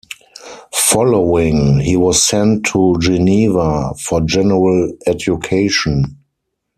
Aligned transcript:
Following, 0.73 1.79
he 1.79 1.95
was 1.95 2.23
sent 2.23 2.65
to 2.71 2.95
Geneva 2.99 3.93
for 3.99 4.21
general 4.21 4.91
education. 5.05 6.17